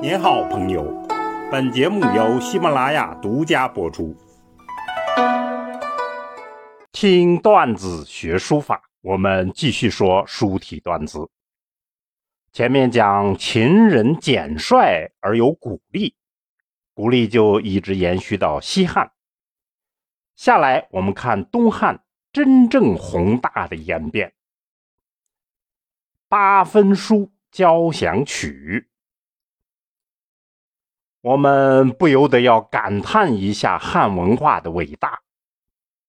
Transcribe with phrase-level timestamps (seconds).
[0.00, 0.84] 您好，朋友。
[1.50, 4.16] 本节目由喜马拉雅独家播出。
[6.92, 11.28] 听段子学书法，我们继续说书体段子。
[12.52, 16.14] 前面讲秦人简率而有古励，
[16.94, 19.10] 古励就一直延续到西汉。
[20.36, 24.32] 下来我们看东汉真正宏大的演变。
[26.28, 28.86] 八分书交响曲，
[31.20, 35.20] 我们不由得要感叹一下汉文化的伟大。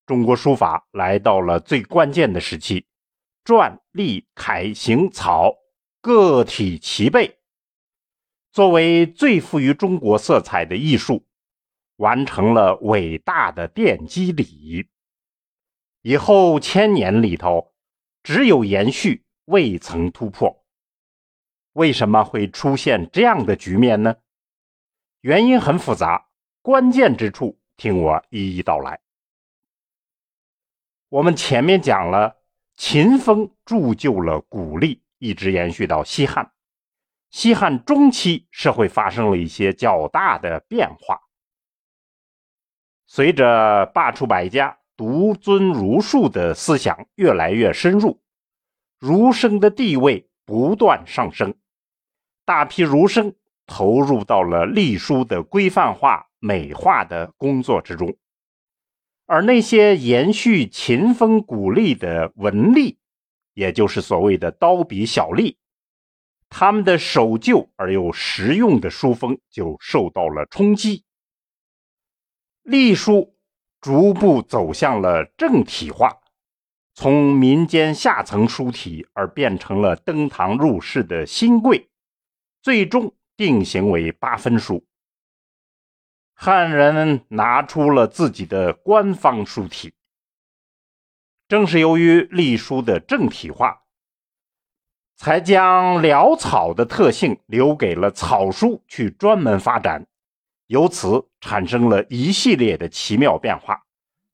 [0.06, 2.86] 中国书法来到了最关键的时期，
[3.44, 5.56] 篆、隶、楷、行、草
[6.02, 7.40] 个体齐备，
[8.52, 11.26] 作为最富于中国色彩的艺术，
[11.98, 14.88] 完成了伟大的奠基礼。
[16.02, 17.74] 以后千年里头，
[18.24, 19.26] 只有延续。
[19.46, 20.64] 未曾突破，
[21.74, 24.16] 为什么会出现这样的局面呢？
[25.22, 26.30] 原因很复杂，
[26.62, 29.02] 关键之处听我一一道来。
[31.10, 32.38] 我们前面讲了，
[32.78, 36.54] 秦风铸就了古力，一直延续到西汉。
[37.32, 41.20] 西汉中期，社会发生了一些较大的变化。
[43.06, 48.22] 随着罢黜百家、独尊儒术的思想越来越深入。
[49.00, 51.56] 儒生的地位不断上升，
[52.46, 53.36] 大批儒生
[53.70, 58.18] 投入到了隶书的规范化、美化的工作之中，
[59.28, 62.98] 而那些延续秦风古隶的文吏，
[63.54, 65.56] 也就是所谓的刀笔小吏，
[66.50, 71.06] 他们的守旧而又实用的书风就受到了冲击，
[72.64, 73.36] 隶书
[73.80, 76.18] 逐步走向了正体化。
[76.96, 81.90] 从民间下层书体而变成了登堂入室的新贵，
[82.62, 84.86] 最终定型为八分书。
[86.34, 89.94] 汉人拿出了自己的官方书体。
[91.48, 93.84] 正是由于隶书的正体化，
[95.16, 100.06] 才将潦草的特性留给了草书去专门发展，
[100.68, 103.82] 由此产生了一系列的奇妙变化。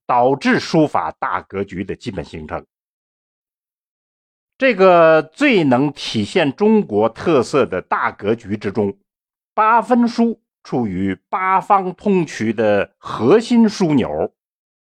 [0.08, 2.66] 导致书法大格局的基本形成。
[4.58, 8.98] 这个最能体现中国特色的大格局之中，
[9.54, 14.34] 八分书处于八方通衢的核心枢纽，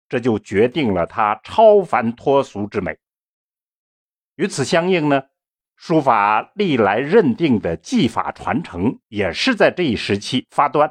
[0.08, 2.98] 这就决定了它超凡脱俗之美。
[4.36, 5.22] 与此相应呢，
[5.76, 10.90] 书法历来认定的技法传承也是在这一时期发端。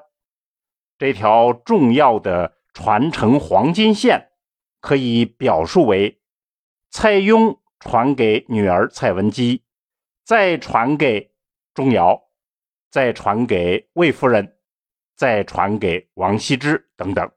[0.98, 2.58] 这条重要的。
[2.74, 4.30] 传承黄金线
[4.80, 6.22] 可以表述为：
[6.90, 9.64] 蔡邕传给女儿蔡文姬，
[10.24, 11.34] 再传给
[11.74, 12.22] 钟繇，
[12.90, 14.56] 再传给魏夫人，
[15.16, 17.30] 再传给王羲之等等。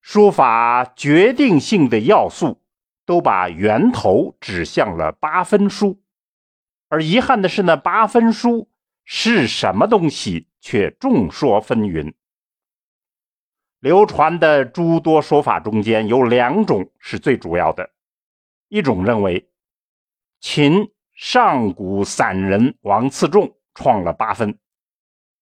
[0.00, 2.60] 书法决定性的要素
[3.06, 6.02] 都把源头指向了八分书，
[6.88, 8.68] 而遗憾的是呢，八分书
[9.04, 12.12] 是什么东西却众说纷纭。
[13.78, 17.90] 流传的诸多说法中间有两种是最主要的，
[18.72, 19.50] 一种认为
[20.40, 24.58] 秦上古散人王次仲创了八分，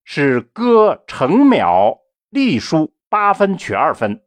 [0.03, 4.21] 是歌程邈隶书八分取二分，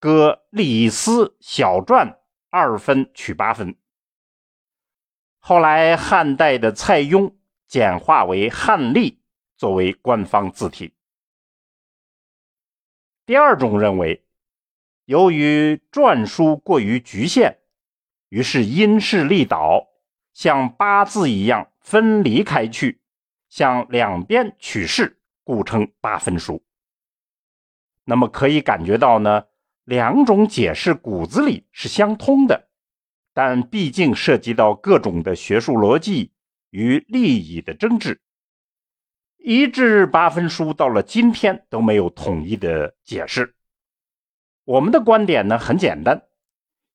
[0.00, 2.16] 歌李斯小篆
[2.48, 3.76] 二分取八分。
[5.38, 7.34] 后来汉代的蔡邕
[7.68, 9.20] 简化为汉隶
[9.58, 10.94] 作为官方字体。
[13.26, 14.24] 第二种认为，
[15.04, 17.58] 由于篆书过于局限，
[18.32, 19.88] 于是因势利导，
[20.32, 22.98] 像八字一样分离开去，
[23.50, 26.64] 向两边取势，故称八分书。
[28.06, 29.44] 那么可以感觉到呢，
[29.84, 32.70] 两种解释骨子里是相通的，
[33.34, 36.32] 但毕竟涉及到各种的学术逻辑
[36.70, 38.18] 与利益的争执。
[39.36, 43.54] 一至八分书到了今天都没有统一的解释。
[44.64, 46.22] 我们的观点呢很简单，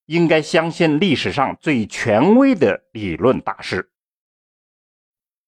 [0.07, 3.91] 应该相信历史上最权威的理论大师。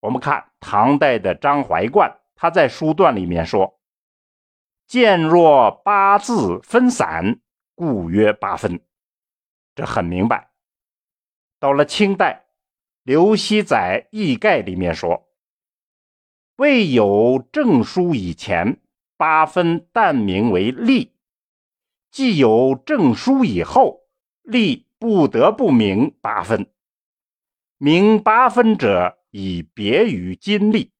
[0.01, 3.79] 我们看唐代的张怀灌，他在书段里面说
[4.85, 7.39] ：“见若八字分散，
[7.73, 8.81] 故曰八分。”
[9.75, 10.51] 这很明白。
[11.59, 12.45] 到了清代，
[13.03, 15.25] 刘熙载《易概》里面说。
[16.57, 18.81] 未有正书以前，
[19.15, 21.13] 八分但名为隶；
[22.11, 23.98] 既有正书以后，
[24.49, 26.67] 隶不得不名八分。
[27.77, 30.91] 名八分者，以别于今隶。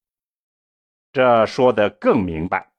[1.12, 2.72] 这说的更明白。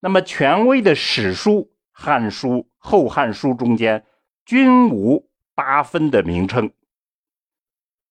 [0.00, 1.52] 那么，权威的史书
[1.92, 4.04] 《汉书》《后汉书》中间
[4.44, 6.72] 均无八分的名称。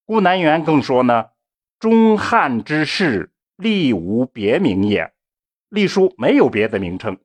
[0.06, 1.32] 顾南元更说呢
[1.80, 5.14] ：“中汉之士，历无别名也。”
[5.70, 7.20] 隶书没有别的名称。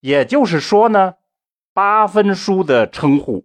[0.00, 1.14] 也就是说呢，
[1.74, 3.44] 八分书的称呼，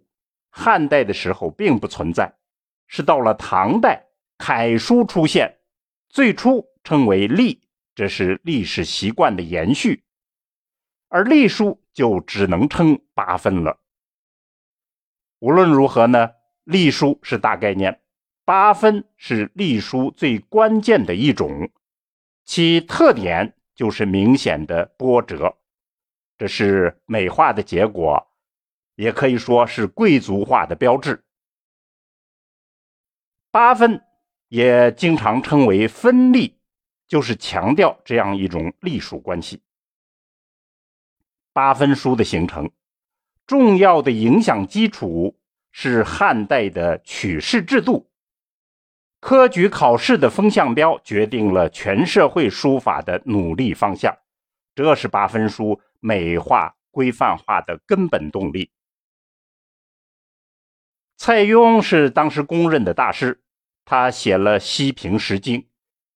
[0.50, 2.32] 汉代的时候并不存在，
[2.86, 4.06] 是到了唐代
[4.38, 5.58] 楷书出现，
[6.08, 7.60] 最初称为隶，
[7.92, 10.04] 这是历史习惯的延续。
[11.08, 13.80] 而隶书就只能称八分了。
[15.40, 16.30] 无论如何呢，
[16.62, 18.00] 隶书是大概念，
[18.44, 21.68] 八分是隶书最关键的一种，
[22.44, 25.56] 其特点就是明显的波折，
[26.40, 28.26] 这是美化的结果，
[28.94, 31.22] 也可以说是贵族化的标志。
[33.50, 34.02] 八分
[34.48, 36.56] 也经常称为分隶，
[37.06, 39.60] 就是强调这样一种隶属关系。
[41.52, 42.70] 八分书的形成，
[43.46, 45.38] 重要的影响基础
[45.72, 48.10] 是汉代的取士制度。
[49.20, 54.16] 科举考试的风向标决定了全社会书法的努力方向，
[54.74, 58.70] 这是八分书美化规范化的根本动力。
[61.16, 63.42] 蔡邕是当时公认的大师，
[63.84, 65.60] 他写了《西平石经》，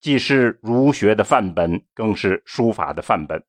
[0.01, 3.45] 既是儒学的范本，更是书法的范本。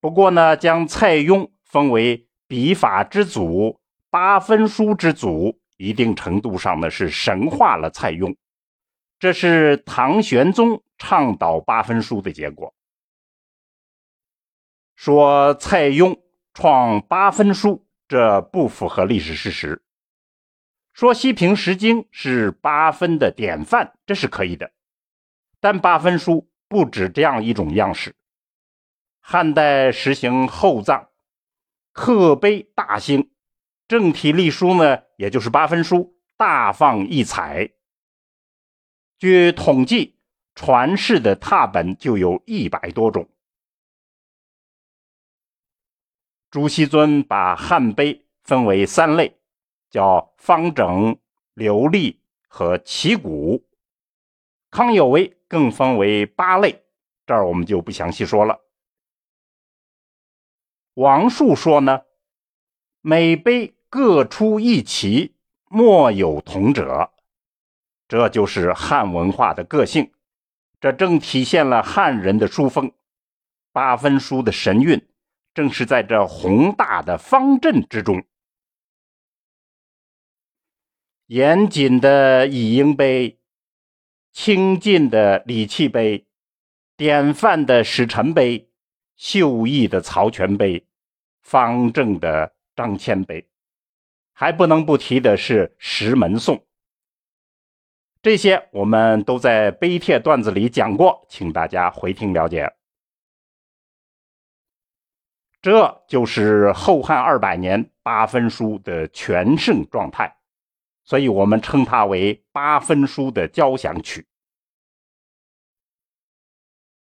[0.00, 3.80] 不过呢，将蔡邕封为笔法之祖、
[4.10, 8.36] 八分书之祖，一定程度上呢是神化了蔡邕。
[9.18, 12.74] 这是唐玄宗倡导八分书的结果。
[14.94, 16.20] 说蔡邕
[16.52, 19.82] 创八分书，这不符合历史事实。
[20.92, 24.70] 说《西平石经》是八分的典范，这是可以的。
[25.58, 28.14] 但八分书不止这样一种样式。
[29.20, 31.08] 汉代实行厚葬，
[31.92, 33.30] 刻碑大兴，
[33.88, 37.70] 正体隶书呢，也就是八分书，大放异彩。
[39.18, 40.18] 据统计，
[40.54, 43.28] 传世的拓本就有一百多种。
[46.54, 49.36] 朱熹尊把汉碑分为三类，
[49.90, 51.18] 叫方整、
[51.52, 53.66] 流利和奇古。
[54.70, 56.84] 康有为更分为八类，
[57.26, 58.60] 这儿我们就不详细说了。
[60.94, 62.02] 王述说呢，
[63.00, 65.34] 每碑各出一奇，
[65.68, 67.10] 莫有同者，
[68.06, 70.12] 这就是汉文化的个性，
[70.80, 72.92] 这正体现了汉人的书风。
[73.72, 75.04] 八分书的神韵，
[75.54, 78.22] 正是在这宏大的方阵之中。
[81.26, 83.38] 严谨的乙瀛碑，
[84.32, 86.26] 清静的李器碑，
[86.96, 88.68] 典范的史臣碑。
[89.16, 90.88] 秀逸的曹全碑，
[91.40, 93.48] 方正的张骞碑，
[94.32, 96.66] 还不能不提的是石门颂。
[98.20, 102.74] 这些我们都在碑帖段子里讲过，请大家回听了解。
[105.64, 110.36] 这就是后汉二百年八分书的全盛状态，
[111.04, 114.26] 所以我们称它为八分书的交响曲。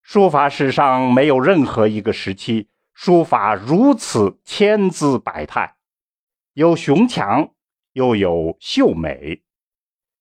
[0.03, 5.75] 书法史上没有任何一个时期书法如此千姿百态，
[6.53, 7.53] 有雄强，
[7.93, 9.43] 又有秀美，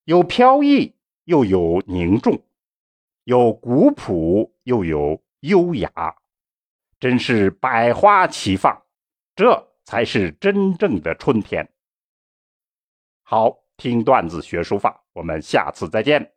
[0.06, 2.42] 有飘逸，又有凝重，
[3.26, 6.16] 有古朴，又有优雅，
[7.04, 8.82] 真是百花齐放，
[9.36, 11.70] 这才是真正的春天。
[13.24, 16.34] 好，听段子学书法，我们下次再见。